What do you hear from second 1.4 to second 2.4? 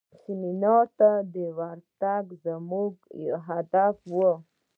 ورتګ